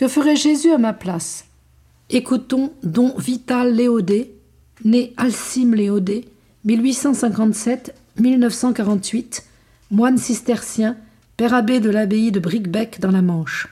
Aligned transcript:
Que 0.00 0.08
ferait 0.08 0.34
Jésus 0.34 0.72
à 0.72 0.78
ma 0.78 0.94
place? 0.94 1.44
Écoutons 2.08 2.72
Don 2.82 3.14
Vital 3.18 3.74
Léodé, 3.74 4.34
né 4.82 5.12
Alcime 5.18 5.74
Léodé, 5.74 6.26
1857-1948, 6.66 9.42
moine 9.90 10.16
cistercien, 10.16 10.96
père 11.36 11.52
abbé 11.52 11.80
de 11.80 11.90
l'abbaye 11.90 12.32
de 12.32 12.40
Bricbec 12.40 12.98
dans 12.98 13.10
la 13.10 13.20
Manche. 13.20 13.68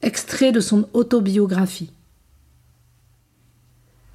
Extrait 0.00 0.52
de 0.52 0.60
son 0.60 0.88
autobiographie. 0.94 1.92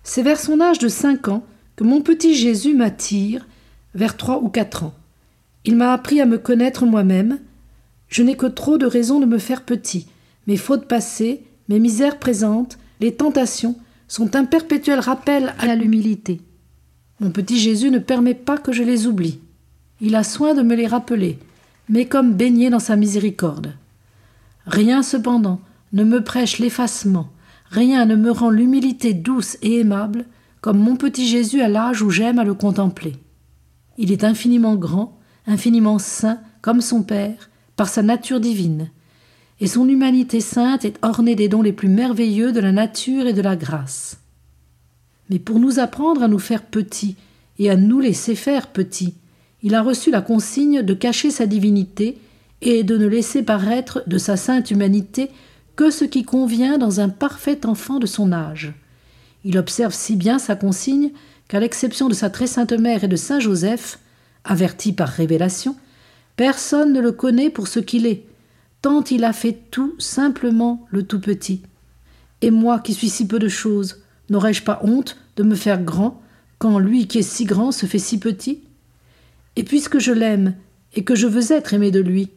C'est 0.01 0.23
vers 0.23 0.39
son 0.39 0.59
âge 0.59 0.79
de 0.79 0.87
cinq 0.87 1.27
ans 1.27 1.45
que 1.75 1.83
mon 1.83 2.01
petit 2.01 2.33
Jésus 2.33 2.73
m'attire, 2.73 3.45
vers 3.93 4.17
trois 4.17 4.41
ou 4.41 4.49
quatre 4.49 4.85
ans. 4.85 4.95
Il 5.65 5.75
m'a 5.75 5.93
appris 5.93 6.19
à 6.19 6.25
me 6.25 6.39
connaître 6.39 6.87
moi-même. 6.87 7.37
Je 8.07 8.23
n'ai 8.23 8.35
que 8.35 8.47
trop 8.47 8.79
de 8.79 8.87
raisons 8.87 9.19
de 9.19 9.27
me 9.27 9.37
faire 9.37 9.61
petit. 9.61 10.07
Mes 10.47 10.57
fautes 10.57 10.87
passées, 10.87 11.43
mes 11.69 11.79
misères 11.79 12.19
présentes, 12.19 12.77
les 12.99 13.15
tentations 13.15 13.75
sont 14.07 14.35
un 14.35 14.45
perpétuel 14.45 14.99
rappel 14.99 15.53
à 15.59 15.75
l'humilité. 15.75 16.41
Mon 17.19 17.31
petit 17.31 17.57
Jésus 17.57 17.89
ne 17.89 17.99
permet 17.99 18.33
pas 18.33 18.57
que 18.57 18.71
je 18.71 18.83
les 18.83 19.07
oublie. 19.07 19.39
Il 20.01 20.15
a 20.15 20.23
soin 20.23 20.53
de 20.53 20.61
me 20.61 20.75
les 20.75 20.87
rappeler, 20.87 21.39
mais 21.89 22.05
comme 22.05 22.33
baigné 22.33 22.69
dans 22.69 22.79
sa 22.79 22.95
miséricorde. 22.95 23.73
Rien 24.65 25.01
cependant 25.01 25.59
ne 25.93 26.03
me 26.03 26.23
prêche 26.23 26.59
l'effacement, 26.59 27.29
rien 27.69 28.05
ne 28.05 28.15
me 28.15 28.31
rend 28.31 28.49
l'humilité 28.49 29.13
douce 29.13 29.57
et 29.61 29.79
aimable 29.79 30.25
comme 30.61 30.79
mon 30.79 30.95
petit 30.95 31.27
Jésus 31.27 31.61
à 31.61 31.69
l'âge 31.69 32.01
où 32.01 32.09
j'aime 32.09 32.39
à 32.39 32.43
le 32.43 32.55
contempler. 32.55 33.13
Il 33.97 34.11
est 34.11 34.23
infiniment 34.23 34.75
grand, 34.75 35.17
infiniment 35.45 35.99
saint, 35.99 36.39
comme 36.61 36.81
son 36.81 37.03
Père, 37.03 37.51
par 37.75 37.87
sa 37.87 38.01
nature 38.01 38.39
divine, 38.39 38.89
et 39.59 39.67
son 39.67 39.87
humanité 39.87 40.41
sainte 40.41 40.85
est 40.85 40.97
ornée 41.01 41.35
des 41.35 41.47
dons 41.47 41.61
les 41.61 41.73
plus 41.73 41.87
merveilleux 41.87 42.51
de 42.51 42.59
la 42.59 42.71
nature 42.71 43.27
et 43.27 43.33
de 43.33 43.41
la 43.41 43.55
grâce. 43.55 44.17
Mais 45.29 45.39
pour 45.39 45.59
nous 45.59 45.79
apprendre 45.79 46.23
à 46.23 46.27
nous 46.27 46.39
faire 46.39 46.63
petits 46.63 47.15
et 47.57 47.69
à 47.69 47.75
nous 47.75 47.99
laisser 47.99 48.35
faire 48.35 48.67
petits, 48.67 49.15
il 49.63 49.73
a 49.73 49.81
reçu 49.81 50.11
la 50.11 50.21
consigne 50.21 50.81
de 50.81 50.93
cacher 50.93 51.31
sa 51.31 51.45
divinité 51.45 52.17
et 52.61 52.83
de 52.83 52.97
ne 52.97 53.07
laisser 53.07 53.43
paraître 53.43 54.03
de 54.07 54.17
sa 54.17 54.37
sainte 54.37 54.71
humanité 54.71 55.31
que 55.75 55.89
ce 55.89 56.05
qui 56.05 56.23
convient 56.23 56.77
dans 56.77 56.99
un 56.99 57.09
parfait 57.09 57.65
enfant 57.65 57.99
de 57.99 58.05
son 58.05 58.31
âge. 58.31 58.73
Il 59.43 59.57
observe 59.57 59.93
si 59.93 60.15
bien 60.15 60.39
sa 60.39 60.55
consigne 60.55 61.11
qu'à 61.47 61.59
l'exception 61.59 62.07
de 62.07 62.13
sa 62.13 62.29
très 62.29 62.47
sainte 62.47 62.73
mère 62.73 63.03
et 63.03 63.07
de 63.07 63.15
saint 63.15 63.39
Joseph, 63.39 63.99
averti 64.43 64.93
par 64.93 65.09
révélation, 65.09 65.75
personne 66.35 66.93
ne 66.93 67.01
le 67.01 67.11
connaît 67.11 67.49
pour 67.49 67.67
ce 67.67 67.79
qu'il 67.79 68.05
est, 68.05 68.23
tant 68.85 69.03
il 69.03 69.23
a 69.23 69.33
fait 69.33 69.57
tout 69.71 69.95
simplement 69.97 70.85
le 70.91 71.01
tout 71.01 71.19
petit. 71.19 71.63
Et 72.43 72.51
moi 72.51 72.77
qui 72.77 72.93
suis 72.93 73.09
si 73.09 73.25
peu 73.25 73.39
de 73.39 73.47
choses, 73.47 74.03
n'aurais-je 74.29 74.61
pas 74.61 74.79
honte 74.83 75.17
de 75.37 75.41
me 75.41 75.55
faire 75.55 75.81
grand 75.81 76.21
quand 76.59 76.77
lui 76.77 77.07
qui 77.07 77.17
est 77.17 77.23
si 77.23 77.45
grand 77.45 77.71
se 77.71 77.87
fait 77.87 77.97
si 77.97 78.19
petit? 78.19 78.61
Et 79.55 79.63
puisque 79.63 79.97
je 79.97 80.11
l'aime 80.11 80.53
et 80.93 81.03
que 81.03 81.15
je 81.15 81.25
veux 81.25 81.51
être 81.51 81.73
aimé 81.73 81.89
de 81.89 81.99
lui, 81.99 82.29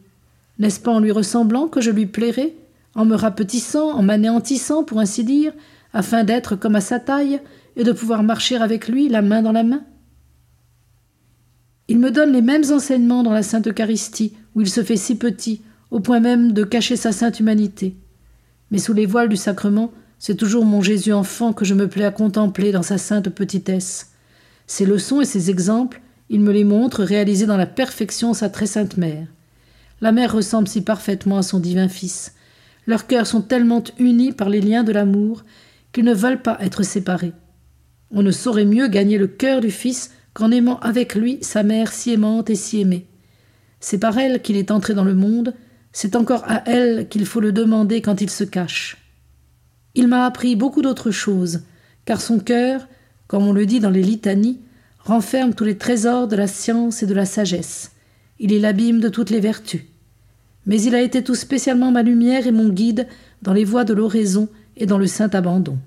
n'est-ce 0.57 0.79
pas 0.79 0.91
en 0.91 0.99
lui 0.99 1.11
ressemblant 1.11 1.67
que 1.67 1.81
je 1.81 1.91
lui 1.91 2.07
plairai, 2.07 2.57
en 2.95 3.05
me 3.05 3.15
rapetissant, 3.15 3.91
en 3.91 4.01
m'anéantissant, 4.01 4.83
pour 4.83 4.99
ainsi 4.99 5.23
dire, 5.23 5.53
afin 5.93 6.23
d'être 6.23 6.55
comme 6.55 6.75
à 6.75 6.81
sa 6.81 6.99
taille 6.99 7.41
et 7.75 7.83
de 7.83 7.91
pouvoir 7.91 8.23
marcher 8.23 8.55
avec 8.55 8.87
lui 8.87 9.07
la 9.07 9.21
main 9.21 9.43
dans 9.43 9.51
la 9.51 9.61
main? 9.61 9.83
Il 11.89 11.99
me 11.99 12.09
donne 12.09 12.33
les 12.33 12.41
mêmes 12.41 12.71
enseignements 12.71 13.21
dans 13.21 13.33
la 13.33 13.43
Sainte 13.43 13.67
Eucharistie, 13.67 14.33
où 14.55 14.61
il 14.61 14.69
se 14.69 14.83
fait 14.83 14.97
si 14.97 15.15
petit, 15.15 15.61
au 15.91 15.99
point 15.99 16.19
même 16.19 16.53
de 16.53 16.63
cacher 16.63 16.95
sa 16.95 17.11
sainte 17.11 17.39
humanité. 17.39 17.95
Mais 18.71 18.77
sous 18.77 18.93
les 18.93 19.05
voiles 19.05 19.29
du 19.29 19.37
sacrement, 19.37 19.91
c'est 20.19 20.35
toujours 20.35 20.65
mon 20.65 20.81
Jésus 20.81 21.13
enfant 21.13 21.53
que 21.53 21.65
je 21.65 21.73
me 21.73 21.87
plais 21.87 22.05
à 22.05 22.11
contempler 22.11 22.71
dans 22.71 22.83
sa 22.83 22.97
sainte 22.97 23.29
petitesse. 23.29 24.11
Ses 24.67 24.85
leçons 24.85 25.21
et 25.21 25.25
ses 25.25 25.49
exemples, 25.49 26.01
il 26.29 26.41
me 26.41 26.51
les 26.51 26.63
montre 26.63 27.03
réalisés 27.03 27.47
dans 27.47 27.57
la 27.57 27.65
perfection 27.65 28.33
sa 28.33 28.49
très 28.49 28.67
sainte 28.67 28.97
mère. 28.97 29.27
La 30.01 30.11
mère 30.11 30.33
ressemble 30.33 30.67
si 30.67 30.81
parfaitement 30.81 31.37
à 31.37 31.43
son 31.43 31.59
divin 31.59 31.87
Fils. 31.87 32.35
Leurs 32.85 33.07
cœurs 33.07 33.27
sont 33.27 33.41
tellement 33.41 33.83
unis 33.97 34.31
par 34.31 34.49
les 34.49 34.61
liens 34.61 34.83
de 34.83 34.91
l'amour 34.91 35.43
qu'ils 35.91 36.05
ne 36.05 36.13
veulent 36.13 36.41
pas 36.41 36.57
être 36.61 36.83
séparés. 36.83 37.33
On 38.11 38.23
ne 38.23 38.31
saurait 38.31 38.65
mieux 38.65 38.87
gagner 38.87 39.17
le 39.17 39.27
cœur 39.27 39.61
du 39.61 39.71
Fils 39.71 40.11
qu'en 40.33 40.51
aimant 40.51 40.79
avec 40.79 41.15
lui 41.15 41.39
sa 41.41 41.63
mère 41.63 41.91
si 41.91 42.11
aimante 42.11 42.49
et 42.49 42.55
si 42.55 42.81
aimée. 42.81 43.07
C'est 43.79 43.97
par 43.97 44.17
elle 44.17 44.41
qu'il 44.41 44.57
est 44.57 44.71
entré 44.71 44.93
dans 44.93 45.03
le 45.03 45.15
monde, 45.15 45.53
c'est 45.91 46.15
encore 46.15 46.43
à 46.45 46.63
elle 46.67 47.07
qu'il 47.09 47.25
faut 47.25 47.39
le 47.39 47.51
demander 47.51 48.01
quand 48.01 48.21
il 48.21 48.29
se 48.29 48.43
cache. 48.43 48.97
Il 49.95 50.07
m'a 50.07 50.25
appris 50.25 50.55
beaucoup 50.55 50.81
d'autres 50.81 51.11
choses, 51.11 51.61
car 52.05 52.21
son 52.21 52.39
cœur, 52.39 52.87
comme 53.27 53.47
on 53.47 53.53
le 53.53 53.65
dit 53.65 53.79
dans 53.79 53.89
les 53.89 54.03
litanies, 54.03 54.59
renferme 54.99 55.53
tous 55.53 55.63
les 55.63 55.77
trésors 55.77 56.27
de 56.27 56.35
la 56.35 56.47
science 56.47 57.01
et 57.03 57.07
de 57.07 57.13
la 57.13 57.25
sagesse. 57.25 57.91
Il 58.39 58.53
est 58.53 58.59
l'abîme 58.59 58.99
de 58.99 59.09
toutes 59.09 59.29
les 59.29 59.39
vertus. 59.39 59.81
Mais 60.65 60.81
il 60.81 60.93
a 60.93 61.01
été 61.01 61.23
tout 61.23 61.35
spécialement 61.35 61.91
ma 61.91 62.03
lumière 62.03 62.45
et 62.45 62.51
mon 62.51 62.69
guide 62.69 63.07
dans 63.41 63.53
les 63.53 63.63
voies 63.63 63.85
de 63.85 63.93
l'oraison 63.93 64.49
et 64.77 64.85
dans 64.85 64.97
le 64.97 65.07
saint 65.07 65.29
abandon. 65.29 65.77